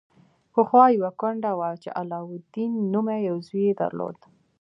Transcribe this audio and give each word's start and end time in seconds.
پخوا 0.53 0.85
یوه 0.97 1.11
کونډه 1.19 1.51
وه 1.59 1.69
چې 1.81 1.89
علاوالدین 1.99 2.71
نومې 2.93 3.17
یو 3.29 3.35
زوی 3.47 3.63
یې 3.69 3.73
درلود. 3.81 4.17